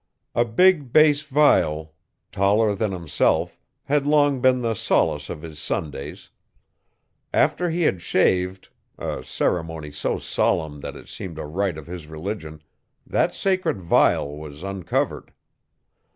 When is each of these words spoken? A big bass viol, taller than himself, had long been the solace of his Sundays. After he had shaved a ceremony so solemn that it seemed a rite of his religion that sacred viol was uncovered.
A 0.33 0.45
big 0.45 0.91
bass 0.91 1.21
viol, 1.21 1.93
taller 2.31 2.73
than 2.73 2.91
himself, 2.91 3.59
had 3.83 4.07
long 4.07 4.41
been 4.41 4.63
the 4.63 4.73
solace 4.73 5.29
of 5.29 5.43
his 5.43 5.59
Sundays. 5.59 6.31
After 7.31 7.69
he 7.69 7.83
had 7.83 8.01
shaved 8.01 8.69
a 8.97 9.23
ceremony 9.23 9.91
so 9.91 10.17
solemn 10.17 10.79
that 10.81 10.95
it 10.95 11.07
seemed 11.07 11.37
a 11.37 11.45
rite 11.45 11.77
of 11.77 11.85
his 11.85 12.07
religion 12.07 12.63
that 13.05 13.35
sacred 13.35 13.79
viol 13.79 14.39
was 14.39 14.63
uncovered. 14.63 15.33